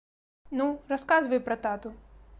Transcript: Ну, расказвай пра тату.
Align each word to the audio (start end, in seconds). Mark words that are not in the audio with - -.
Ну, 0.57 0.67
расказвай 0.93 1.43
пра 1.51 1.61
тату. 1.67 1.95